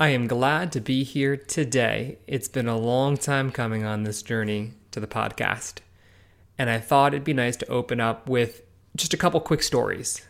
I 0.00 0.10
am 0.10 0.28
glad 0.28 0.70
to 0.72 0.80
be 0.80 1.02
here 1.02 1.36
today. 1.36 2.18
It's 2.28 2.46
been 2.46 2.68
a 2.68 2.78
long 2.78 3.16
time 3.16 3.50
coming 3.50 3.84
on 3.84 4.04
this 4.04 4.22
journey 4.22 4.74
to 4.92 5.00
the 5.00 5.08
podcast. 5.08 5.78
And 6.56 6.70
I 6.70 6.78
thought 6.78 7.14
it'd 7.14 7.24
be 7.24 7.32
nice 7.32 7.56
to 7.56 7.66
open 7.66 7.98
up 7.98 8.28
with 8.28 8.62
just 8.94 9.12
a 9.12 9.16
couple 9.16 9.40
quick 9.40 9.60
stories. 9.60 10.24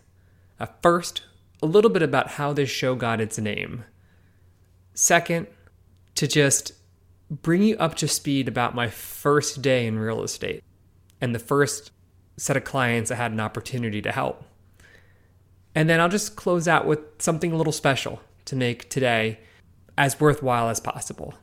Uh, 0.59 0.69
first, 0.81 1.21
a 1.63 1.67
little 1.67 1.91
bit 1.91 2.01
about 2.01 2.31
how 2.31 2.55
this 2.55 2.71
show 2.71 2.95
got 2.95 3.21
its 3.21 3.39
name. 3.39 3.85
Second, 4.95 5.49
to 6.15 6.27
just 6.27 6.73
bring 7.31 7.63
you 7.63 7.77
up 7.77 7.95
to 7.97 8.09
speed 8.09 8.49
about 8.49 8.75
my 8.75 8.89
first 8.89 9.61
day 9.61 9.87
in 9.87 9.99
real 9.99 10.23
estate 10.23 10.65
and 11.21 11.35
the 11.35 11.39
first 11.39 11.91
set 12.39 12.57
of 12.57 12.65
clients 12.65 13.11
I 13.11 13.17
had 13.17 13.33
an 13.33 13.41
opportunity 13.41 14.01
to 14.01 14.13
help. 14.13 14.45
And 15.75 15.91
then 15.91 16.01
I'll 16.01 16.09
just 16.09 16.37
close 16.37 16.67
out 16.67 16.87
with 16.87 17.01
something 17.19 17.53
a 17.53 17.57
little 17.57 17.71
special 17.71 18.23
to 18.47 18.57
make 18.57 18.89
today 18.89 19.41
as 19.99 20.21
worthwhile 20.21 20.71
as 20.71 20.81
possible. 20.81 21.35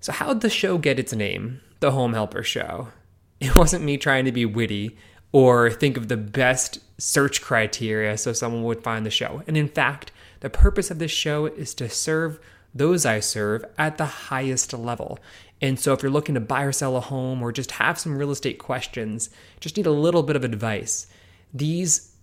So, 0.00 0.10
how 0.10 0.32
did 0.32 0.40
the 0.40 0.50
show 0.50 0.78
get 0.78 0.98
its 0.98 1.12
name, 1.12 1.60
The 1.78 1.92
Home 1.92 2.14
Helper 2.14 2.42
Show? 2.42 2.88
It 3.42 3.56
wasn't 3.56 3.82
me 3.82 3.96
trying 3.96 4.24
to 4.26 4.30
be 4.30 4.46
witty 4.46 4.96
or 5.32 5.68
think 5.68 5.96
of 5.96 6.06
the 6.06 6.16
best 6.16 6.78
search 6.96 7.42
criteria 7.42 8.16
so 8.16 8.32
someone 8.32 8.62
would 8.62 8.84
find 8.84 9.04
the 9.04 9.10
show. 9.10 9.42
And 9.48 9.56
in 9.56 9.66
fact, 9.66 10.12
the 10.38 10.48
purpose 10.48 10.92
of 10.92 11.00
this 11.00 11.10
show 11.10 11.46
is 11.46 11.74
to 11.74 11.88
serve 11.88 12.38
those 12.72 13.04
I 13.04 13.18
serve 13.18 13.64
at 13.76 13.98
the 13.98 14.06
highest 14.06 14.72
level. 14.72 15.18
And 15.60 15.78
so, 15.78 15.92
if 15.92 16.02
you're 16.02 16.12
looking 16.12 16.36
to 16.36 16.40
buy 16.40 16.62
or 16.62 16.72
sell 16.72 16.96
a 16.96 17.00
home 17.00 17.42
or 17.42 17.50
just 17.50 17.72
have 17.72 17.98
some 17.98 18.16
real 18.16 18.30
estate 18.30 18.58
questions, 18.60 19.28
just 19.58 19.76
need 19.76 19.86
a 19.86 19.90
little 19.90 20.22
bit 20.22 20.36
of 20.36 20.44
advice, 20.44 21.08
these 21.52 22.14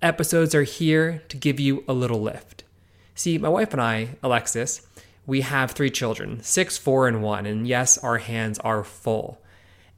episodes 0.00 0.54
are 0.54 0.62
here 0.62 1.22
to 1.28 1.36
give 1.36 1.58
you 1.58 1.82
a 1.88 1.92
little 1.92 2.22
lift. 2.22 2.63
See, 3.14 3.38
my 3.38 3.48
wife 3.48 3.72
and 3.72 3.80
I, 3.80 4.16
Alexis, 4.22 4.86
we 5.26 5.42
have 5.42 5.70
three 5.70 5.90
children 5.90 6.42
six, 6.42 6.76
four, 6.76 7.08
and 7.08 7.22
one. 7.22 7.46
And 7.46 7.66
yes, 7.66 7.96
our 7.98 8.18
hands 8.18 8.58
are 8.60 8.84
full. 8.84 9.40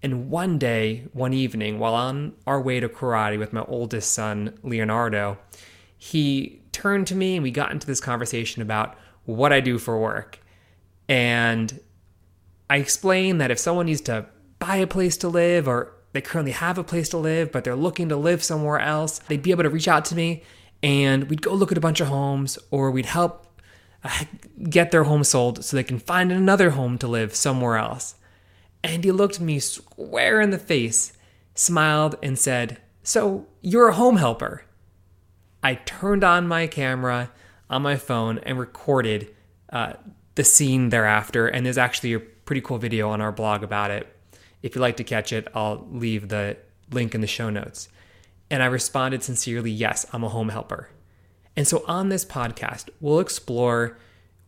And 0.03 0.31
one 0.31 0.58
day, 0.58 1.06
one 1.12 1.33
evening, 1.33 1.78
while 1.78 1.95
on 1.95 2.34
our 2.47 2.61
way 2.61 2.81
to 2.81 2.89
karate 2.89 3.39
with 3.39 3.53
my 3.53 3.62
oldest 3.62 4.12
son, 4.12 4.58
Leonardo, 4.62 5.39
he 5.97 6.61
turned 6.73 7.06
to 7.06 7.14
me 7.14 7.36
and 7.36 7.42
we 7.42 7.50
got 7.50 7.73
into 7.73 7.86
this 7.86 8.00
conversation 8.00 8.61
about 8.61 8.97
what 9.25 9.53
I 9.53 9.61
do 9.61 9.78
for 9.78 9.98
work. 9.98 10.39
And 11.08 11.80
I 12.69 12.77
explained 12.77 13.41
that 13.41 13.51
if 13.51 13.58
someone 13.58 13.86
needs 13.86 14.03
to 14.03 14.27
buy 14.58 14.77
a 14.77 14.86
place 14.86 15.17
to 15.19 15.28
live 15.28 15.67
or 15.67 15.95
they 16.12 16.20
currently 16.20 16.53
have 16.53 16.78
a 16.78 16.84
place 16.84 17.08
to 17.11 17.19
live, 17.19 17.51
but 17.51 17.64
they're 17.64 17.75
looking 17.75 18.08
to 18.11 18.17
live 18.17 18.45
somewhere 18.45 18.78
else, 18.78 19.19
they'd 19.20 19.42
be 19.42 19.51
able 19.51 19.62
to 19.62 19.70
reach 19.70 19.89
out 19.89 20.05
to 20.06 20.14
me 20.14 20.42
and 20.83 21.29
we'd 21.31 21.43
go 21.43 21.55
look 21.55 21.73
at 21.73 21.79
a 21.79 21.81
bunch 21.81 22.01
of 22.01 22.09
homes 22.09 22.59
or 22.71 22.91
we'd 22.91 23.07
help 23.07 23.61
uh, 24.05 24.25
get 24.69 24.91
their 24.91 25.05
home 25.05 25.25
sold 25.25 25.65
so 25.65 25.77
they 25.77 25.83
can 25.83 25.99
find 25.99 26.31
another 26.31 26.71
home 26.71 26.99
to 26.99 27.09
live 27.09 27.35
somewhere 27.35 27.77
else. 27.77 28.15
And 28.85 29.03
he 29.03 29.11
looked 29.11 29.41
me 29.41 29.59
square 29.59 30.41
in 30.41 30.51
the 30.51 30.59
face, 30.59 31.13
smiled, 31.55 32.17
and 32.23 32.39
said, 32.39 32.79
So 33.03 33.47
you're 33.61 33.89
a 33.89 33.95
home 33.95 34.17
helper? 34.17 34.65
I 35.63 35.75
turned 35.75 36.23
on 36.23 36.47
my 36.47 36.67
camera 36.69 37.31
on 37.69 37.83
my 37.83 37.97
phone 37.97 38.39
and 38.39 38.59
recorded 38.59 39.35
uh, 39.73 39.95
the 40.37 40.45
scene 40.45 40.91
thereafter. 40.91 41.49
And 41.49 41.67
there's 41.67 41.79
actually 41.79 42.13
a 42.13 42.21
pretty 42.21 42.61
cool 42.61 42.79
video 42.79 43.11
on 43.11 43.21
our 43.21 43.33
blog 43.33 43.65
about 43.65 43.91
it. 43.91 44.07
If 44.63 44.75
you'd 44.75 44.83
like 44.83 44.99
to 44.99 45.05
catch 45.05 45.33
it, 45.33 45.49
I'll 45.55 45.87
leave 45.91 46.29
the 46.29 46.57
link 46.91 47.15
in 47.15 47.21
the 47.21 47.27
show 47.27 47.51
notes. 47.51 47.89
And 48.50 48.62
I 48.62 48.66
responded 48.66 49.22
sincerely, 49.22 49.70
Yes, 49.70 50.06
I'm 50.12 50.25
a 50.25 50.28
home 50.28 50.50
helper. 50.50 50.89
And 51.56 51.66
so 51.66 51.84
on 51.86 52.08
this 52.08 52.25
podcast, 52.25 52.91
we'll 53.00 53.20
explore 53.20 53.98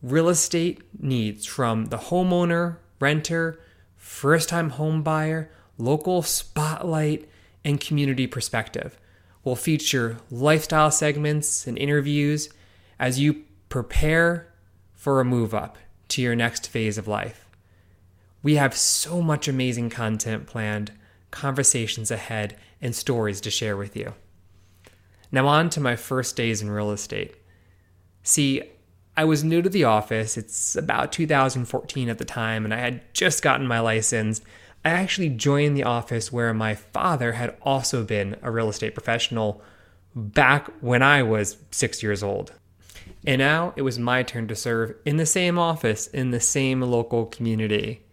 real 0.01 0.29
estate 0.29 0.81
needs 0.97 1.45
from 1.45 1.85
the 1.85 1.97
homeowner, 1.97 2.77
renter, 2.99 3.59
first 3.97 4.49
time 4.49 4.71
home 4.71 5.01
buyer, 5.03 5.51
local 5.77 6.21
spotlight, 6.21 7.27
and 7.65 7.81
community 7.81 8.27
perspective. 8.27 8.97
We'll 9.43 9.55
feature 9.55 10.17
lifestyle 10.29 10.91
segments 10.91 11.65
and 11.65 11.77
interviews 11.77 12.49
as 12.99 13.19
you 13.19 13.43
prepare 13.69 14.53
for 14.93 15.19
a 15.19 15.25
move 15.25 15.53
up 15.53 15.77
to 16.09 16.21
your 16.21 16.35
next 16.35 16.67
phase 16.67 16.97
of 16.97 17.07
life. 17.07 17.45
We 18.41 18.55
have 18.55 18.75
so 18.75 19.21
much 19.21 19.47
amazing 19.47 19.89
content 19.89 20.47
planned, 20.47 20.91
conversations 21.31 22.11
ahead, 22.11 22.55
and 22.81 22.95
stories 22.95 23.41
to 23.41 23.51
share 23.51 23.75
with 23.75 23.95
you. 23.95 24.13
Now, 25.31 25.47
on 25.47 25.69
to 25.71 25.81
my 25.81 25.95
first 25.95 26.35
days 26.35 26.61
in 26.61 26.71
real 26.71 26.91
estate. 26.91 27.35
See, 28.23 28.63
I 29.15 29.25
was 29.25 29.43
new 29.43 29.61
to 29.61 29.69
the 29.69 29.83
office. 29.83 30.37
It's 30.37 30.75
about 30.75 31.11
2014 31.11 32.09
at 32.09 32.17
the 32.17 32.25
time, 32.25 32.65
and 32.65 32.73
I 32.73 32.77
had 32.77 33.13
just 33.13 33.43
gotten 33.43 33.67
my 33.67 33.79
license. 33.79 34.41
I 34.83 34.91
actually 34.91 35.29
joined 35.29 35.75
the 35.75 35.83
office 35.83 36.31
where 36.31 36.53
my 36.53 36.73
father 36.73 37.33
had 37.33 37.55
also 37.61 38.03
been 38.03 38.37
a 38.41 38.49
real 38.49 38.69
estate 38.69 38.93
professional 38.93 39.61
back 40.15 40.67
when 40.81 41.03
I 41.03 41.23
was 41.23 41.57
six 41.71 42.01
years 42.01 42.23
old. 42.23 42.53
And 43.25 43.39
now 43.39 43.73
it 43.75 43.81
was 43.81 43.99
my 43.99 44.23
turn 44.23 44.47
to 44.47 44.55
serve 44.55 44.95
in 45.05 45.17
the 45.17 45.25
same 45.25 45.59
office 45.59 46.07
in 46.07 46.31
the 46.31 46.39
same 46.39 46.81
local 46.81 47.25
community. 47.25 48.05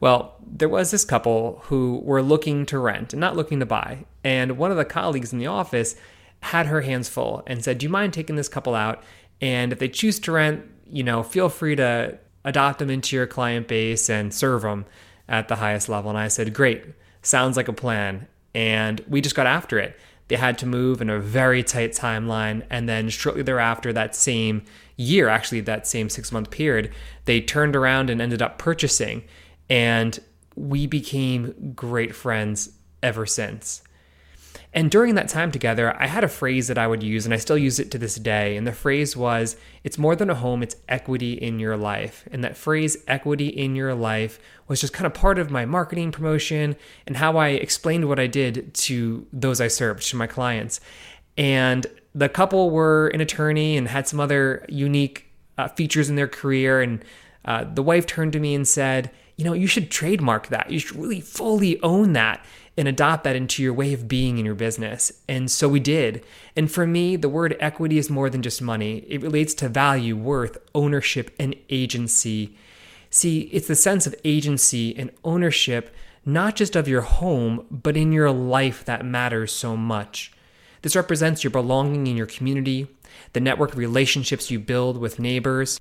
Well, 0.00 0.36
there 0.46 0.68
was 0.68 0.90
this 0.90 1.04
couple 1.04 1.60
who 1.64 2.00
were 2.04 2.22
looking 2.22 2.66
to 2.66 2.78
rent 2.78 3.12
and 3.12 3.20
not 3.20 3.36
looking 3.36 3.60
to 3.60 3.66
buy. 3.66 4.04
And 4.22 4.58
one 4.58 4.70
of 4.70 4.76
the 4.76 4.84
colleagues 4.84 5.32
in 5.32 5.38
the 5.38 5.46
office 5.46 5.96
had 6.40 6.66
her 6.66 6.82
hands 6.82 7.08
full 7.08 7.42
and 7.46 7.64
said, 7.64 7.78
Do 7.78 7.86
you 7.86 7.90
mind 7.90 8.12
taking 8.12 8.36
this 8.36 8.48
couple 8.48 8.74
out? 8.74 9.02
And 9.40 9.72
if 9.72 9.78
they 9.78 9.88
choose 9.88 10.18
to 10.20 10.32
rent, 10.32 10.64
you 10.88 11.02
know, 11.02 11.22
feel 11.22 11.48
free 11.48 11.76
to 11.76 12.18
adopt 12.44 12.78
them 12.78 12.90
into 12.90 13.16
your 13.16 13.26
client 13.26 13.68
base 13.68 14.08
and 14.08 14.32
serve 14.32 14.62
them 14.62 14.86
at 15.28 15.48
the 15.48 15.56
highest 15.56 15.88
level. 15.88 16.10
And 16.10 16.18
I 16.18 16.28
said, 16.28 16.54
Great, 16.54 16.84
sounds 17.22 17.56
like 17.56 17.68
a 17.68 17.72
plan. 17.72 18.28
And 18.54 19.04
we 19.08 19.20
just 19.20 19.34
got 19.34 19.46
after 19.46 19.78
it. 19.78 19.98
They 20.28 20.36
had 20.36 20.58
to 20.58 20.66
move 20.66 21.00
in 21.00 21.10
a 21.10 21.20
very 21.20 21.62
tight 21.62 21.92
timeline. 21.92 22.64
And 22.70 22.88
then 22.88 23.08
shortly 23.08 23.42
thereafter, 23.42 23.92
that 23.92 24.16
same 24.16 24.64
year, 24.96 25.28
actually, 25.28 25.60
that 25.60 25.86
same 25.86 26.08
six 26.08 26.32
month 26.32 26.50
period, 26.50 26.92
they 27.26 27.40
turned 27.40 27.76
around 27.76 28.10
and 28.10 28.20
ended 28.20 28.42
up 28.42 28.58
purchasing. 28.58 29.24
And 29.68 30.18
we 30.54 30.86
became 30.86 31.72
great 31.74 32.14
friends 32.14 32.70
ever 33.02 33.26
since. 33.26 33.82
And 34.72 34.90
during 34.90 35.14
that 35.14 35.28
time 35.28 35.50
together, 35.50 35.96
I 35.98 36.06
had 36.06 36.22
a 36.22 36.28
phrase 36.28 36.68
that 36.68 36.76
I 36.76 36.86
would 36.86 37.02
use, 37.02 37.24
and 37.24 37.32
I 37.32 37.38
still 37.38 37.56
use 37.56 37.78
it 37.78 37.90
to 37.92 37.98
this 37.98 38.16
day. 38.16 38.56
And 38.56 38.66
the 38.66 38.72
phrase 38.72 39.16
was, 39.16 39.56
It's 39.84 39.96
more 39.96 40.14
than 40.14 40.28
a 40.28 40.34
home, 40.34 40.62
it's 40.62 40.76
equity 40.88 41.32
in 41.32 41.58
your 41.58 41.76
life. 41.76 42.28
And 42.30 42.44
that 42.44 42.56
phrase, 42.56 42.96
equity 43.08 43.48
in 43.48 43.74
your 43.74 43.94
life, 43.94 44.38
was 44.68 44.80
just 44.80 44.92
kind 44.92 45.06
of 45.06 45.14
part 45.14 45.38
of 45.38 45.50
my 45.50 45.64
marketing 45.64 46.12
promotion 46.12 46.76
and 47.06 47.16
how 47.16 47.38
I 47.38 47.48
explained 47.48 48.08
what 48.08 48.18
I 48.18 48.26
did 48.26 48.74
to 48.74 49.26
those 49.32 49.60
I 49.60 49.68
served, 49.68 50.02
to 50.10 50.16
my 50.16 50.26
clients. 50.26 50.80
And 51.38 51.86
the 52.14 52.28
couple 52.28 52.70
were 52.70 53.08
an 53.08 53.20
attorney 53.20 53.76
and 53.76 53.88
had 53.88 54.08
some 54.08 54.20
other 54.20 54.66
unique 54.68 55.26
uh, 55.56 55.68
features 55.68 56.10
in 56.10 56.16
their 56.16 56.28
career. 56.28 56.82
And 56.82 57.04
uh, 57.46 57.64
the 57.64 57.82
wife 57.82 58.06
turned 58.06 58.32
to 58.34 58.40
me 58.40 58.54
and 58.54 58.68
said, 58.68 59.10
you 59.36 59.44
know, 59.44 59.52
you 59.52 59.66
should 59.66 59.90
trademark 59.90 60.48
that. 60.48 60.70
You 60.70 60.78
should 60.78 60.96
really 60.96 61.20
fully 61.20 61.80
own 61.82 62.14
that 62.14 62.44
and 62.76 62.88
adopt 62.88 63.24
that 63.24 63.36
into 63.36 63.62
your 63.62 63.72
way 63.72 63.92
of 63.92 64.08
being 64.08 64.38
in 64.38 64.44
your 64.44 64.54
business. 64.54 65.12
And 65.28 65.50
so 65.50 65.68
we 65.68 65.80
did. 65.80 66.24
And 66.54 66.70
for 66.70 66.86
me, 66.86 67.16
the 67.16 67.28
word 67.28 67.56
equity 67.58 67.98
is 67.98 68.10
more 68.10 68.28
than 68.28 68.42
just 68.42 68.60
money, 68.60 69.04
it 69.08 69.22
relates 69.22 69.54
to 69.54 69.68
value, 69.68 70.16
worth, 70.16 70.58
ownership, 70.74 71.34
and 71.38 71.54
agency. 71.70 72.56
See, 73.08 73.42
it's 73.52 73.68
the 73.68 73.74
sense 73.74 74.06
of 74.06 74.14
agency 74.24 74.96
and 74.96 75.10
ownership, 75.24 75.94
not 76.24 76.56
just 76.56 76.76
of 76.76 76.88
your 76.88 77.02
home, 77.02 77.66
but 77.70 77.96
in 77.96 78.12
your 78.12 78.30
life 78.30 78.84
that 78.84 79.06
matters 79.06 79.52
so 79.52 79.76
much. 79.76 80.32
This 80.82 80.96
represents 80.96 81.42
your 81.42 81.50
belonging 81.50 82.06
in 82.06 82.16
your 82.16 82.26
community, 82.26 82.88
the 83.32 83.40
network 83.40 83.72
of 83.72 83.78
relationships 83.78 84.50
you 84.50 84.58
build 84.58 84.98
with 84.98 85.18
neighbors, 85.18 85.80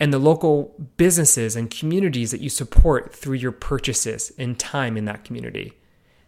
and 0.00 0.12
the 0.12 0.18
local 0.18 0.74
businesses 0.96 1.56
and 1.56 1.70
communities 1.70 2.30
that 2.30 2.40
you 2.40 2.48
support 2.48 3.14
through 3.14 3.36
your 3.36 3.52
purchases 3.52 4.32
and 4.38 4.58
time 4.58 4.96
in 4.96 5.04
that 5.06 5.24
community. 5.24 5.72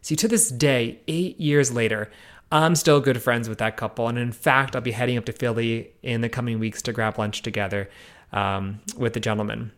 See, 0.03 0.17
to 0.17 0.29
this 0.29 0.51
day, 0.51 1.01
eight 1.09 1.39
years 1.39 1.73
later, 1.73 2.11
I'm 2.53 2.75
still 2.75 3.01
good 3.01 3.23
friends 3.23 3.49
with 3.49 3.59
that 3.59 3.77
couple. 3.77 4.09
And 4.09 4.19
in 4.19 4.33
fact, 4.33 4.75
I'll 4.75 4.83
be 4.83 4.91
heading 4.91 5.17
up 5.17 5.25
to 5.27 5.33
Philly 5.33 5.93
in 6.03 6.21
the 6.21 6.29
coming 6.29 6.59
weeks 6.59 6.83
to 6.83 6.93
grab 6.93 7.19
lunch 7.19 7.43
together 7.43 7.89
um, 8.33 8.81
with 8.97 9.13
the 9.13 9.21
gentleman. 9.21 9.73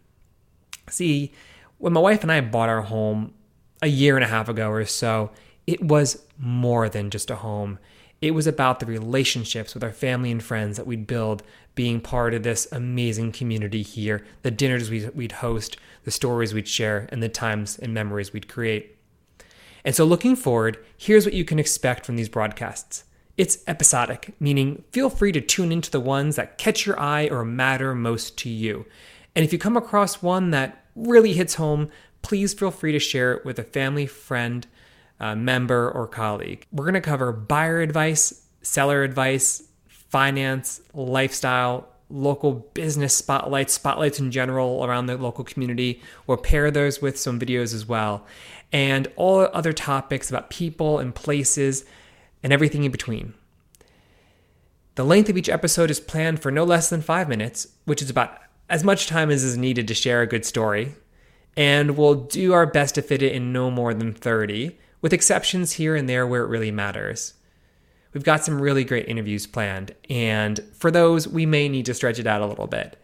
See, 0.88 1.32
when 1.78 1.92
my 1.92 2.00
wife 2.00 2.22
and 2.22 2.32
I 2.32 2.40
bought 2.40 2.68
our 2.68 2.82
home 2.82 3.34
a 3.82 3.88
year 3.88 4.16
and 4.16 4.24
a 4.24 4.28
half 4.28 4.48
ago 4.48 4.70
or 4.70 4.84
so, 4.86 5.32
it 5.66 5.82
was 5.82 6.24
more 6.38 6.88
than 6.88 7.10
just 7.10 7.30
a 7.30 7.36
home. 7.36 7.78
It 8.22 8.34
was 8.34 8.46
about 8.46 8.78
the 8.78 8.86
relationships 8.86 9.74
with 9.74 9.82
our 9.82 9.92
family 9.92 10.30
and 10.30 10.40
friends 10.40 10.76
that 10.76 10.86
we'd 10.86 11.08
build 11.08 11.42
being 11.74 12.00
part 12.00 12.34
of 12.34 12.44
this 12.44 12.68
amazing 12.70 13.32
community 13.32 13.82
here, 13.82 14.24
the 14.42 14.50
dinners 14.52 14.90
we'd 14.90 15.32
host, 15.32 15.76
the 16.04 16.12
stories 16.12 16.54
we'd 16.54 16.68
share, 16.68 17.08
and 17.10 17.20
the 17.20 17.28
times 17.28 17.80
and 17.80 17.92
memories 17.92 18.32
we'd 18.32 18.48
create. 18.48 18.96
And 19.84 19.96
so, 19.96 20.04
looking 20.04 20.36
forward, 20.36 20.78
here's 20.96 21.24
what 21.24 21.34
you 21.34 21.44
can 21.44 21.58
expect 21.58 22.06
from 22.06 22.14
these 22.14 22.28
broadcasts 22.28 23.02
It's 23.36 23.58
episodic, 23.66 24.36
meaning 24.38 24.84
feel 24.92 25.10
free 25.10 25.32
to 25.32 25.40
tune 25.40 25.72
into 25.72 25.90
the 25.90 25.98
ones 25.98 26.36
that 26.36 26.58
catch 26.58 26.86
your 26.86 27.00
eye 27.00 27.28
or 27.28 27.44
matter 27.44 27.92
most 27.92 28.38
to 28.38 28.48
you. 28.48 28.86
And 29.34 29.44
if 29.44 29.52
you 29.52 29.58
come 29.58 29.76
across 29.76 30.22
one 30.22 30.52
that 30.52 30.84
really 30.94 31.32
hits 31.32 31.56
home, 31.56 31.90
please 32.20 32.54
feel 32.54 32.70
free 32.70 32.92
to 32.92 33.00
share 33.00 33.32
it 33.32 33.44
with 33.44 33.58
a 33.58 33.64
family, 33.64 34.06
friend, 34.06 34.68
uh, 35.22 35.36
member, 35.36 35.90
or 35.90 36.08
colleague. 36.08 36.66
We're 36.72 36.84
going 36.84 36.94
to 36.94 37.00
cover 37.00 37.32
buyer 37.32 37.80
advice, 37.80 38.42
seller 38.60 39.04
advice, 39.04 39.62
finance, 39.86 40.80
lifestyle, 40.92 41.88
local 42.10 42.54
business 42.74 43.14
spotlights, 43.16 43.72
spotlights 43.72 44.18
in 44.18 44.32
general 44.32 44.84
around 44.84 45.06
the 45.06 45.16
local 45.16 45.44
community. 45.44 46.02
We'll 46.26 46.38
pair 46.38 46.70
those 46.72 47.00
with 47.00 47.18
some 47.18 47.38
videos 47.38 47.72
as 47.72 47.86
well. 47.86 48.26
And 48.72 49.06
all 49.14 49.48
other 49.52 49.72
topics 49.72 50.28
about 50.28 50.50
people 50.50 50.98
and 50.98 51.14
places 51.14 51.84
and 52.42 52.52
everything 52.52 52.82
in 52.82 52.90
between. 52.90 53.34
The 54.96 55.04
length 55.04 55.30
of 55.30 55.38
each 55.38 55.48
episode 55.48 55.90
is 55.90 56.00
planned 56.00 56.40
for 56.40 56.50
no 56.50 56.64
less 56.64 56.90
than 56.90 57.00
five 57.00 57.28
minutes, 57.28 57.68
which 57.84 58.02
is 58.02 58.10
about 58.10 58.38
as 58.68 58.82
much 58.82 59.06
time 59.06 59.30
as 59.30 59.44
is 59.44 59.56
needed 59.56 59.86
to 59.88 59.94
share 59.94 60.20
a 60.20 60.26
good 60.26 60.44
story. 60.44 60.94
And 61.56 61.96
we'll 61.96 62.14
do 62.14 62.52
our 62.52 62.66
best 62.66 62.96
to 62.96 63.02
fit 63.02 63.22
it 63.22 63.32
in 63.32 63.52
no 63.52 63.70
more 63.70 63.94
than 63.94 64.12
30, 64.12 64.76
with 65.02 65.12
exceptions 65.12 65.72
here 65.72 65.94
and 65.94 66.08
there 66.08 66.26
where 66.26 66.42
it 66.42 66.48
really 66.48 66.70
matters. 66.70 67.34
We've 68.14 68.24
got 68.24 68.44
some 68.44 68.60
really 68.60 68.84
great 68.84 69.08
interviews 69.08 69.46
planned, 69.46 69.94
and 70.08 70.60
for 70.72 70.90
those, 70.90 71.28
we 71.28 71.44
may 71.44 71.68
need 71.68 71.86
to 71.86 71.94
stretch 71.94 72.18
it 72.18 72.26
out 72.26 72.42
a 72.42 72.46
little 72.46 72.66
bit. 72.66 72.98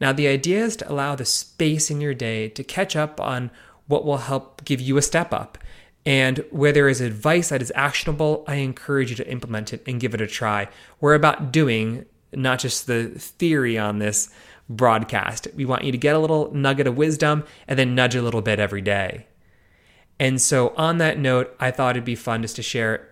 Now, 0.00 0.12
the 0.12 0.28
idea 0.28 0.64
is 0.64 0.76
to 0.76 0.90
allow 0.90 1.16
the 1.16 1.24
space 1.24 1.90
in 1.90 2.00
your 2.00 2.14
day 2.14 2.48
to 2.50 2.62
catch 2.62 2.94
up 2.94 3.20
on 3.20 3.50
what 3.86 4.04
will 4.04 4.18
help 4.18 4.64
give 4.64 4.80
you 4.80 4.96
a 4.96 5.02
step 5.02 5.32
up. 5.32 5.58
And 6.06 6.44
where 6.50 6.72
there 6.72 6.88
is 6.88 7.00
advice 7.00 7.48
that 7.48 7.60
is 7.60 7.72
actionable, 7.74 8.44
I 8.46 8.56
encourage 8.56 9.10
you 9.10 9.16
to 9.16 9.30
implement 9.30 9.72
it 9.72 9.82
and 9.86 10.00
give 10.00 10.14
it 10.14 10.20
a 10.20 10.26
try. 10.26 10.68
We're 11.00 11.14
about 11.14 11.52
doing, 11.52 12.06
not 12.32 12.60
just 12.60 12.86
the 12.86 13.08
theory 13.08 13.76
on 13.76 13.98
this 13.98 14.30
broadcast. 14.70 15.48
We 15.54 15.64
want 15.64 15.84
you 15.84 15.92
to 15.92 15.98
get 15.98 16.14
a 16.14 16.18
little 16.18 16.52
nugget 16.54 16.86
of 16.86 16.96
wisdom 16.96 17.44
and 17.66 17.78
then 17.78 17.94
nudge 17.94 18.14
a 18.14 18.22
little 18.22 18.42
bit 18.42 18.58
every 18.58 18.80
day. 18.80 19.26
And 20.20 20.40
so, 20.40 20.74
on 20.76 20.98
that 20.98 21.18
note, 21.18 21.54
I 21.60 21.70
thought 21.70 21.96
it'd 21.96 22.04
be 22.04 22.16
fun 22.16 22.42
just 22.42 22.56
to 22.56 22.62
share 22.62 23.08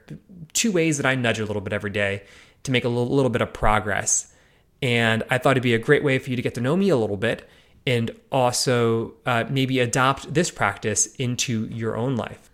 two 0.52 0.72
ways 0.72 0.96
that 0.96 1.06
I 1.06 1.14
nudge 1.14 1.38
a 1.38 1.44
little 1.44 1.62
bit 1.62 1.72
every 1.72 1.90
day 1.90 2.24
to 2.64 2.72
make 2.72 2.84
a 2.84 2.88
little, 2.88 3.14
little 3.14 3.30
bit 3.30 3.42
of 3.42 3.52
progress. 3.52 4.32
And 4.82 5.22
I 5.30 5.38
thought 5.38 5.52
it'd 5.52 5.62
be 5.62 5.74
a 5.74 5.78
great 5.78 6.02
way 6.02 6.18
for 6.18 6.30
you 6.30 6.36
to 6.36 6.42
get 6.42 6.54
to 6.54 6.60
know 6.60 6.76
me 6.76 6.88
a 6.88 6.96
little 6.96 7.16
bit 7.16 7.48
and 7.86 8.10
also 8.32 9.14
uh, 9.24 9.44
maybe 9.48 9.78
adopt 9.78 10.34
this 10.34 10.50
practice 10.50 11.14
into 11.16 11.66
your 11.66 11.96
own 11.96 12.16
life. 12.16 12.50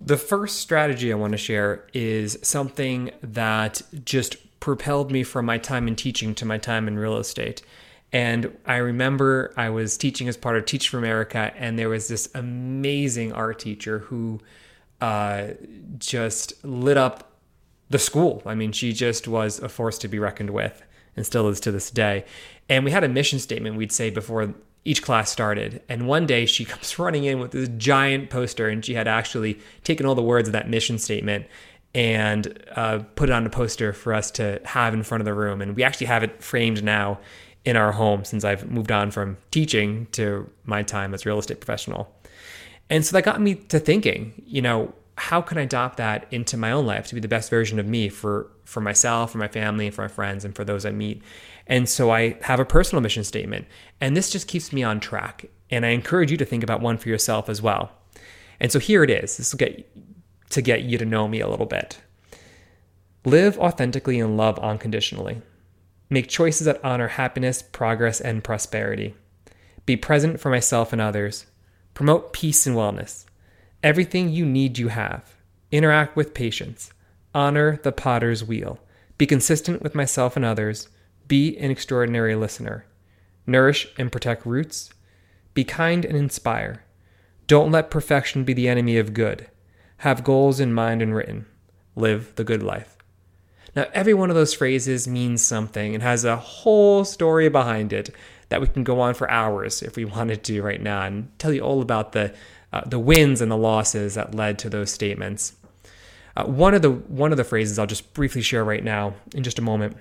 The 0.00 0.16
first 0.16 0.58
strategy 0.60 1.12
I 1.12 1.16
want 1.16 1.32
to 1.32 1.38
share 1.38 1.86
is 1.92 2.38
something 2.42 3.10
that 3.22 3.82
just 4.04 4.36
propelled 4.60 5.10
me 5.10 5.22
from 5.22 5.44
my 5.44 5.58
time 5.58 5.86
in 5.86 5.96
teaching 5.96 6.34
to 6.36 6.46
my 6.46 6.56
time 6.56 6.88
in 6.88 6.98
real 6.98 7.18
estate. 7.18 7.62
And 8.12 8.56
I 8.66 8.76
remember 8.76 9.52
I 9.56 9.70
was 9.70 9.96
teaching 9.96 10.28
as 10.28 10.36
part 10.36 10.56
of 10.56 10.64
Teach 10.64 10.88
for 10.88 10.98
America, 10.98 11.52
and 11.56 11.78
there 11.78 11.88
was 11.88 12.08
this 12.08 12.28
amazing 12.34 13.32
art 13.32 13.60
teacher 13.60 14.00
who 14.00 14.40
uh, 15.00 15.48
just 15.98 16.64
lit 16.64 16.96
up 16.96 17.32
the 17.88 17.98
school. 17.98 18.42
I 18.46 18.54
mean, 18.54 18.72
she 18.72 18.92
just 18.92 19.28
was 19.28 19.58
a 19.58 19.68
force 19.68 19.98
to 19.98 20.08
be 20.08 20.18
reckoned 20.18 20.50
with 20.50 20.82
and 21.16 21.26
still 21.26 21.48
is 21.48 21.60
to 21.60 21.72
this 21.72 21.90
day. 21.90 22.24
And 22.68 22.84
we 22.84 22.90
had 22.90 23.04
a 23.04 23.08
mission 23.08 23.38
statement 23.38 23.76
we'd 23.76 23.92
say 23.92 24.10
before 24.10 24.54
each 24.84 25.02
class 25.02 25.30
started. 25.30 25.82
And 25.88 26.06
one 26.06 26.26
day 26.26 26.46
she 26.46 26.64
comes 26.66 26.98
running 26.98 27.24
in 27.24 27.38
with 27.38 27.50
this 27.52 27.68
giant 27.76 28.30
poster, 28.30 28.68
and 28.68 28.84
she 28.84 28.94
had 28.94 29.08
actually 29.08 29.58
taken 29.84 30.06
all 30.06 30.14
the 30.14 30.22
words 30.22 30.48
of 30.48 30.52
that 30.52 30.68
mission 30.68 30.98
statement 30.98 31.46
and 31.92 32.62
uh, 32.76 33.00
put 33.16 33.28
it 33.28 33.32
on 33.32 33.44
a 33.44 33.50
poster 33.50 33.92
for 33.92 34.14
us 34.14 34.30
to 34.30 34.60
have 34.64 34.94
in 34.94 35.02
front 35.02 35.20
of 35.20 35.24
the 35.24 35.34
room. 35.34 35.60
And 35.60 35.74
we 35.74 35.82
actually 35.82 36.06
have 36.06 36.22
it 36.22 36.42
framed 36.42 36.84
now 36.84 37.18
in 37.64 37.76
our 37.76 37.92
home 37.92 38.24
since 38.24 38.44
I've 38.44 38.70
moved 38.70 38.90
on 38.90 39.10
from 39.10 39.36
teaching 39.50 40.06
to 40.12 40.50
my 40.64 40.82
time 40.82 41.12
as 41.14 41.26
real 41.26 41.38
estate 41.38 41.60
professional. 41.60 42.14
And 42.88 43.04
so 43.04 43.16
that 43.16 43.22
got 43.22 43.40
me 43.40 43.54
to 43.54 43.78
thinking, 43.78 44.42
you 44.46 44.62
know, 44.62 44.94
how 45.16 45.42
can 45.42 45.58
I 45.58 45.62
adopt 45.62 45.98
that 45.98 46.26
into 46.30 46.56
my 46.56 46.72
own 46.72 46.86
life 46.86 47.06
to 47.08 47.14
be 47.14 47.20
the 47.20 47.28
best 47.28 47.50
version 47.50 47.78
of 47.78 47.86
me 47.86 48.08
for 48.08 48.50
for 48.64 48.80
myself, 48.80 49.32
for 49.32 49.38
my 49.38 49.48
family, 49.48 49.90
for 49.90 50.02
my 50.02 50.08
friends, 50.08 50.44
and 50.44 50.54
for 50.56 50.64
those 50.64 50.86
I 50.86 50.90
meet? 50.90 51.22
And 51.66 51.88
so 51.88 52.10
I 52.10 52.38
have 52.42 52.58
a 52.58 52.64
personal 52.64 53.02
mission 53.02 53.22
statement, 53.22 53.66
and 54.00 54.16
this 54.16 54.30
just 54.30 54.48
keeps 54.48 54.72
me 54.72 54.82
on 54.82 54.98
track. 54.98 55.46
And 55.70 55.84
I 55.84 55.90
encourage 55.90 56.30
you 56.30 56.36
to 56.38 56.44
think 56.44 56.64
about 56.64 56.80
one 56.80 56.96
for 56.96 57.08
yourself 57.10 57.48
as 57.48 57.60
well. 57.60 57.92
And 58.58 58.72
so 58.72 58.78
here 58.78 59.04
it 59.04 59.10
is. 59.10 59.36
This 59.36 59.52
will 59.52 59.58
get 59.58 59.88
to 60.50 60.62
get 60.62 60.82
you 60.82 60.98
to 60.98 61.04
know 61.04 61.28
me 61.28 61.40
a 61.40 61.48
little 61.48 61.66
bit. 61.66 62.00
Live 63.24 63.58
authentically 63.58 64.18
and 64.18 64.36
love 64.36 64.58
unconditionally. 64.58 65.42
Make 66.10 66.28
choices 66.28 66.64
that 66.64 66.84
honor 66.84 67.08
happiness, 67.08 67.62
progress, 67.62 68.20
and 68.20 68.42
prosperity. 68.42 69.14
Be 69.86 69.96
present 69.96 70.40
for 70.40 70.50
myself 70.50 70.92
and 70.92 71.00
others. 71.00 71.46
Promote 71.94 72.32
peace 72.32 72.66
and 72.66 72.76
wellness. 72.76 73.24
Everything 73.82 74.28
you 74.28 74.44
need, 74.44 74.76
you 74.76 74.88
have. 74.88 75.36
Interact 75.70 76.16
with 76.16 76.34
patience. 76.34 76.92
Honor 77.32 77.78
the 77.82 77.92
potter's 77.92 78.44
wheel. 78.44 78.80
Be 79.18 79.26
consistent 79.26 79.82
with 79.82 79.94
myself 79.94 80.34
and 80.34 80.44
others. 80.44 80.88
Be 81.28 81.56
an 81.58 81.70
extraordinary 81.70 82.34
listener. 82.34 82.86
Nourish 83.46 83.86
and 83.96 84.10
protect 84.10 84.44
roots. 84.44 84.90
Be 85.54 85.62
kind 85.62 86.04
and 86.04 86.16
inspire. 86.16 86.84
Don't 87.46 87.70
let 87.70 87.90
perfection 87.90 88.44
be 88.44 88.52
the 88.52 88.68
enemy 88.68 88.96
of 88.98 89.14
good. 89.14 89.48
Have 89.98 90.24
goals 90.24 90.58
in 90.58 90.72
mind 90.72 91.02
and 91.02 91.14
written. 91.14 91.46
Live 91.94 92.34
the 92.36 92.44
good 92.44 92.62
life. 92.62 92.96
Now, 93.76 93.86
every 93.94 94.14
one 94.14 94.30
of 94.30 94.36
those 94.36 94.54
phrases 94.54 95.06
means 95.06 95.42
something 95.42 95.94
and 95.94 96.02
has 96.02 96.24
a 96.24 96.36
whole 96.36 97.04
story 97.04 97.48
behind 97.48 97.92
it 97.92 98.14
that 98.48 98.60
we 98.60 98.66
can 98.66 98.84
go 98.84 99.00
on 99.00 99.14
for 99.14 99.30
hours 99.30 99.82
if 99.82 99.96
we 99.96 100.04
wanted 100.16 100.44
to 100.44 100.62
right 100.62 100.80
now 100.80 101.02
and 101.02 101.30
tell 101.38 101.52
you 101.52 101.60
all 101.60 101.80
about 101.80 102.12
the 102.12 102.34
uh, 102.72 102.82
the 102.86 103.00
wins 103.00 103.40
and 103.40 103.50
the 103.50 103.56
losses 103.56 104.14
that 104.14 104.32
led 104.32 104.56
to 104.56 104.70
those 104.70 104.92
statements. 104.92 105.54
Uh, 106.36 106.44
one 106.44 106.72
of 106.74 106.82
the 106.82 106.90
one 106.90 107.32
of 107.32 107.36
the 107.36 107.44
phrases 107.44 107.78
I'll 107.78 107.86
just 107.86 108.14
briefly 108.14 108.42
share 108.42 108.64
right 108.64 108.84
now 108.84 109.14
in 109.34 109.42
just 109.42 109.58
a 109.58 109.62
moment, 109.62 109.96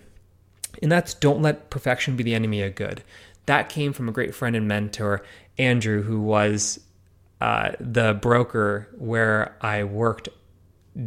and 0.81 0.91
that's 0.91 1.13
"Don't 1.13 1.41
let 1.41 1.69
perfection 1.69 2.15
be 2.15 2.23
the 2.23 2.35
enemy 2.35 2.61
of 2.61 2.75
good." 2.75 3.03
That 3.47 3.69
came 3.69 3.93
from 3.93 4.07
a 4.07 4.11
great 4.11 4.35
friend 4.35 4.55
and 4.55 4.67
mentor, 4.67 5.23
Andrew, 5.57 6.03
who 6.03 6.21
was 6.21 6.79
uh, 7.41 7.71
the 7.79 8.13
broker 8.13 8.87
where 8.95 9.55
I 9.61 9.83
worked 9.83 10.29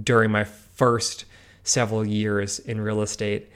during 0.03 0.33
my 0.33 0.43
first 0.43 1.25
several 1.63 2.07
years 2.07 2.59
in 2.59 2.81
real 2.81 3.03
estate. 3.03 3.51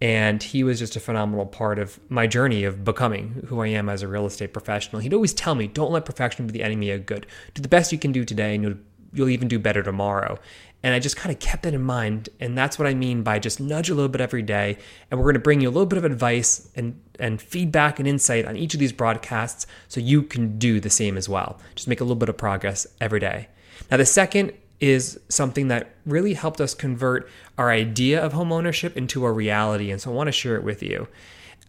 And 0.00 0.42
he 0.42 0.64
was 0.64 0.80
just 0.80 0.96
a 0.96 1.00
phenomenal 1.00 1.46
part 1.46 1.78
of 1.78 2.00
my 2.10 2.26
journey 2.26 2.64
of 2.64 2.84
becoming 2.84 3.44
who 3.46 3.60
I 3.60 3.68
am 3.68 3.88
as 3.88 4.02
a 4.02 4.08
real 4.08 4.26
estate 4.26 4.52
professional. 4.52 5.00
He'd 5.00 5.14
always 5.14 5.32
tell 5.32 5.54
me, 5.54 5.68
don't 5.68 5.92
let 5.92 6.04
perfection 6.04 6.46
be 6.46 6.52
the 6.52 6.64
enemy 6.64 6.90
of 6.90 7.06
good. 7.06 7.24
Do 7.54 7.62
the 7.62 7.68
best 7.68 7.92
you 7.92 7.98
can 7.98 8.10
do 8.10 8.24
today, 8.24 8.56
and 8.56 8.64
you'll, 8.64 8.78
you'll 9.12 9.28
even 9.28 9.46
do 9.46 9.60
better 9.60 9.80
tomorrow. 9.80 10.40
And 10.82 10.92
I 10.92 10.98
just 10.98 11.16
kind 11.16 11.32
of 11.32 11.38
kept 11.38 11.62
that 11.62 11.74
in 11.74 11.82
mind. 11.82 12.28
And 12.40 12.58
that's 12.58 12.80
what 12.80 12.88
I 12.88 12.94
mean 12.94 13.22
by 13.22 13.38
just 13.38 13.60
nudge 13.60 13.90
a 13.90 13.94
little 13.94 14.08
bit 14.08 14.20
every 14.20 14.42
day. 14.42 14.78
And 15.08 15.20
we're 15.20 15.26
going 15.26 15.34
to 15.34 15.40
bring 15.40 15.60
you 15.60 15.68
a 15.68 15.70
little 15.70 15.86
bit 15.86 15.98
of 15.98 16.04
advice 16.04 16.68
and, 16.74 17.00
and 17.20 17.40
feedback 17.40 18.00
and 18.00 18.08
insight 18.08 18.44
on 18.44 18.56
each 18.56 18.74
of 18.74 18.80
these 18.80 18.92
broadcasts 18.92 19.68
so 19.86 20.00
you 20.00 20.24
can 20.24 20.58
do 20.58 20.80
the 20.80 20.90
same 20.90 21.16
as 21.16 21.28
well. 21.28 21.60
Just 21.76 21.86
make 21.86 22.00
a 22.00 22.04
little 22.04 22.16
bit 22.16 22.28
of 22.28 22.36
progress 22.36 22.88
every 23.00 23.20
day. 23.20 23.46
Now, 23.88 23.98
the 23.98 24.06
second 24.06 24.52
is 24.82 25.18
something 25.28 25.68
that 25.68 25.94
really 26.04 26.34
helped 26.34 26.60
us 26.60 26.74
convert 26.74 27.28
our 27.56 27.70
idea 27.70 28.20
of 28.20 28.32
home 28.32 28.50
ownership 28.50 28.96
into 28.96 29.24
a 29.24 29.30
reality. 29.30 29.92
And 29.92 30.00
so 30.00 30.10
I 30.10 30.14
want 30.14 30.26
to 30.26 30.32
share 30.32 30.56
it 30.56 30.64
with 30.64 30.82
you. 30.82 31.06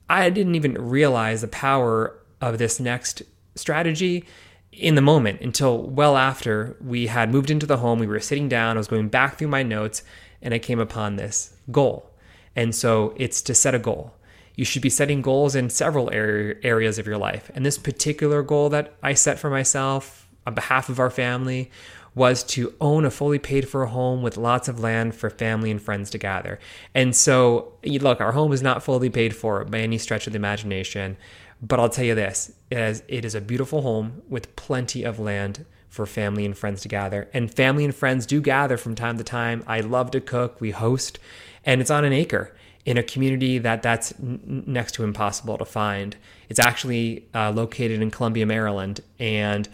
I 0.10 0.32
didn't 0.32 0.56
even 0.56 0.74
realize 0.74 1.42
the 1.42 1.48
power 1.48 2.20
of 2.42 2.58
this 2.58 2.80
next 2.80 3.22
strategy 3.54 4.26
in 4.72 4.96
the 4.96 5.02
moment 5.02 5.42
until 5.42 5.84
well 5.84 6.18
after 6.18 6.76
we 6.82 7.06
had 7.06 7.32
moved 7.32 7.52
into 7.52 7.68
the 7.68 7.78
home. 7.78 8.00
We 8.00 8.08
were 8.08 8.20
sitting 8.20 8.50
down, 8.50 8.78
I 8.78 8.80
was 8.80 8.88
going 8.88 9.10
back 9.10 9.38
through 9.38 9.50
my 9.50 9.62
notes, 9.62 10.02
and 10.42 10.52
I 10.52 10.58
came 10.58 10.80
upon 10.80 11.16
this 11.16 11.56
goal. 11.70 12.10
And 12.56 12.74
so 12.74 13.14
it's 13.16 13.44
to 13.44 13.54
set 13.54 13.76
a 13.76 13.80
goal. 13.80 14.16
You 14.56 14.66
should 14.66 14.82
be 14.82 14.90
setting 14.90 15.22
goals 15.22 15.54
in 15.54 15.70
several 15.70 16.10
areas 16.12 16.98
of 16.98 17.06
your 17.06 17.20
life. 17.20 17.52
And 17.54 17.64
this 17.64 17.78
particular 17.78 18.42
goal 18.42 18.70
that 18.70 18.96
I 19.04 19.14
set 19.14 19.38
for 19.38 19.52
myself 19.52 20.28
on 20.48 20.56
behalf 20.56 20.90
of 20.90 21.00
our 21.00 21.12
family 21.12 21.70
was 22.16 22.44
to 22.44 22.74
own 22.80 23.06
a 23.06 23.12
fully 23.12 23.40
paid 23.40 23.68
for 23.68 23.86
home 23.88 24.22
with 24.22 24.38
lots 24.38 24.68
of 24.68 24.80
land 24.80 25.16
for 25.16 25.30
family 25.30 25.72
and 25.72 25.82
friends 25.82 26.10
to 26.12 26.18
gather. 26.18 26.60
And 26.94 27.16
so, 27.16 27.74
look, 27.84 28.22
our 28.22 28.34
home 28.34 28.54
is 28.54 28.62
not 28.62 28.84
fully 28.84 29.10
paid 29.10 29.36
for 29.36 29.64
by 29.66 29.80
any 29.80 29.98
stretch 29.98 30.28
of 30.28 30.34
the 30.34 30.38
imagination, 30.38 31.18
but 31.62 31.80
I'll 31.80 31.90
tell 31.90 32.06
you 32.06 32.16
this 32.16 32.54
it 32.70 32.78
is, 32.78 33.04
it 33.08 33.26
is 33.26 33.36
a 33.36 33.42
beautiful 33.42 33.82
home 33.82 34.22
with 34.30 34.56
plenty 34.56 35.04
of 35.04 35.20
land 35.20 35.66
for 35.90 36.06
family 36.06 36.46
and 36.46 36.58
friends 36.58 36.82
to 36.82 36.88
gather. 36.88 37.30
And 37.34 37.54
family 37.54 37.86
and 37.86 37.94
friends 37.94 38.26
do 38.26 38.42
gather 38.42 38.78
from 38.78 38.96
time 38.96 39.18
to 39.18 39.24
time. 39.24 39.64
I 39.68 39.80
love 39.82 40.10
to 40.12 40.22
cook, 40.22 40.60
we 40.60 40.72
host, 40.72 41.20
and 41.64 41.82
it's 41.82 41.92
on 41.92 42.04
an 42.04 42.14
acre 42.14 42.56
in 42.86 42.98
a 42.98 43.04
community 43.04 43.60
that 43.60 43.82
that's 43.82 44.12
n- 44.20 44.64
next 44.68 44.94
to 44.94 45.04
impossible 45.04 45.58
to 45.58 45.66
find. 45.66 46.16
It's 46.50 46.60
actually 46.60 47.28
uh, 47.34 47.52
located 47.52 48.02
in 48.02 48.12
Columbia, 48.12 48.46
Maryland, 48.46 49.02
and 49.20 49.70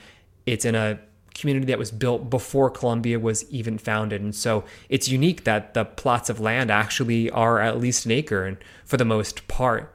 it's 0.45 0.65
in 0.65 0.75
a 0.75 0.99
community 1.39 1.65
that 1.67 1.79
was 1.79 1.91
built 1.91 2.29
before 2.29 2.69
Columbia 2.69 3.19
was 3.19 3.49
even 3.51 3.77
founded. 3.77 4.21
And 4.21 4.35
so 4.35 4.63
it's 4.89 5.07
unique 5.07 5.43
that 5.43 5.73
the 5.73 5.85
plots 5.85 6.29
of 6.29 6.39
land 6.39 6.71
actually 6.71 7.29
are 7.31 7.59
at 7.59 7.79
least 7.79 8.05
an 8.05 8.11
acre 8.11 8.45
and 8.45 8.57
for 8.85 8.97
the 8.97 9.05
most 9.05 9.47
part. 9.47 9.93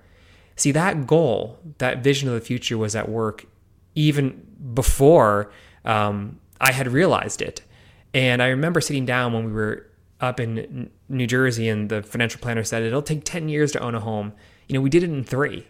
See, 0.56 0.72
that 0.72 1.06
goal, 1.06 1.58
that 1.78 1.98
vision 1.98 2.28
of 2.28 2.34
the 2.34 2.40
future 2.40 2.78
was 2.78 2.94
at 2.94 3.08
work 3.08 3.46
even 3.94 4.46
before 4.74 5.50
um, 5.84 6.40
I 6.60 6.72
had 6.72 6.88
realized 6.88 7.42
it. 7.42 7.62
And 8.12 8.42
I 8.42 8.48
remember 8.48 8.80
sitting 8.80 9.04
down 9.04 9.32
when 9.32 9.44
we 9.44 9.52
were 9.52 9.86
up 10.20 10.40
in 10.40 10.90
New 11.08 11.26
Jersey 11.26 11.68
and 11.68 11.88
the 11.88 12.02
financial 12.02 12.40
planner 12.40 12.64
said 12.64 12.82
it'll 12.82 13.02
take 13.02 13.24
10 13.24 13.48
years 13.48 13.72
to 13.72 13.80
own 13.80 13.94
a 13.94 14.00
home. 14.00 14.32
You 14.68 14.74
know, 14.74 14.80
we 14.80 14.90
did 14.90 15.02
it 15.02 15.10
in 15.10 15.24
three. 15.24 15.66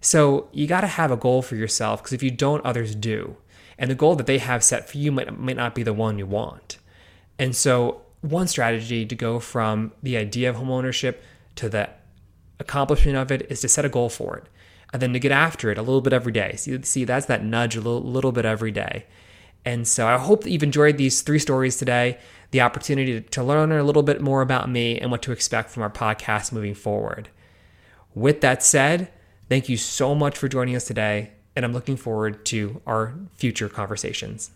So 0.00 0.48
you 0.52 0.66
got 0.66 0.80
to 0.80 0.86
have 0.86 1.10
a 1.10 1.16
goal 1.16 1.42
for 1.42 1.56
yourself 1.56 2.00
because 2.00 2.12
if 2.12 2.22
you 2.22 2.30
don't, 2.30 2.64
others 2.64 2.94
do. 2.94 3.36
And 3.80 3.90
the 3.90 3.96
goal 3.96 4.14
that 4.16 4.26
they 4.26 4.38
have 4.38 4.62
set 4.62 4.88
for 4.88 4.98
you 4.98 5.10
might, 5.10 5.36
might 5.36 5.56
not 5.56 5.74
be 5.74 5.82
the 5.82 5.94
one 5.94 6.18
you 6.18 6.26
want. 6.26 6.78
And 7.38 7.56
so, 7.56 8.02
one 8.20 8.46
strategy 8.46 9.06
to 9.06 9.14
go 9.14 9.40
from 9.40 9.92
the 10.02 10.18
idea 10.18 10.50
of 10.50 10.56
homeownership 10.56 11.16
to 11.56 11.70
the 11.70 11.88
accomplishment 12.58 13.16
of 13.16 13.32
it 13.32 13.50
is 13.50 13.62
to 13.62 13.68
set 13.68 13.86
a 13.86 13.88
goal 13.88 14.10
for 14.10 14.36
it 14.36 14.44
and 14.92 15.00
then 15.00 15.14
to 15.14 15.18
get 15.18 15.32
after 15.32 15.70
it 15.70 15.78
a 15.78 15.82
little 15.82 16.02
bit 16.02 16.12
every 16.12 16.32
day. 16.32 16.56
See, 16.56 16.82
see 16.82 17.04
that's 17.04 17.26
that 17.26 17.42
nudge 17.42 17.76
a 17.76 17.80
little, 17.80 18.02
little 18.02 18.32
bit 18.32 18.44
every 18.44 18.70
day. 18.70 19.06
And 19.64 19.88
so 19.88 20.06
I 20.06 20.18
hope 20.18 20.44
that 20.44 20.50
you've 20.50 20.62
enjoyed 20.62 20.98
these 20.98 21.22
three 21.22 21.38
stories 21.38 21.76
today, 21.76 22.18
the 22.50 22.60
opportunity 22.60 23.20
to 23.20 23.42
learn 23.42 23.72
a 23.72 23.82
little 23.82 24.02
bit 24.02 24.20
more 24.20 24.42
about 24.42 24.68
me 24.68 24.98
and 24.98 25.10
what 25.10 25.22
to 25.22 25.32
expect 25.32 25.70
from 25.70 25.82
our 25.82 25.90
podcast 25.90 26.52
moving 26.52 26.74
forward. 26.74 27.28
With 28.14 28.40
that 28.42 28.62
said, 28.62 29.10
thank 29.48 29.68
you 29.68 29.76
so 29.76 30.14
much 30.14 30.36
for 30.36 30.48
joining 30.48 30.76
us 30.76 30.84
today, 30.84 31.32
and 31.56 31.64
I'm 31.64 31.72
looking 31.72 31.96
forward 31.96 32.44
to 32.46 32.80
our 32.86 33.14
future 33.36 33.68
conversations. 33.68 34.50